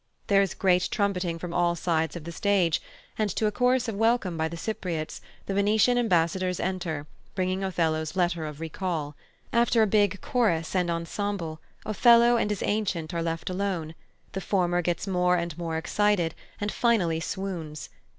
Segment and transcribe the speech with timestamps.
[0.25, 2.81] There is great trumpeting from all sides of the stage,
[3.19, 8.15] and, to a chorus of welcome by the Cypriotes, the Venetian ambassadors enter, bringing Othello's
[8.15, 9.15] letter of recall.
[9.53, 13.93] After a big chorus and ensemble, Othello and his ancient are left alone;
[14.31, 17.89] the former gets more and more excited, and finally swoons.